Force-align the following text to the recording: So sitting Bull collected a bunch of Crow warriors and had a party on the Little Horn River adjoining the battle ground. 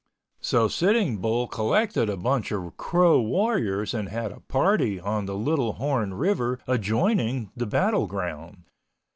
So 0.39 0.67
sitting 0.67 1.17
Bull 1.19 1.47
collected 1.47 2.09
a 2.09 2.17
bunch 2.17 2.51
of 2.51 2.75
Crow 2.75 3.21
warriors 3.21 3.93
and 3.93 4.09
had 4.09 4.31
a 4.31 4.39
party 4.39 4.99
on 4.99 5.25
the 5.27 5.35
Little 5.35 5.73
Horn 5.73 6.15
River 6.15 6.57
adjoining 6.65 7.51
the 7.55 7.67
battle 7.67 8.07
ground. 8.07 8.63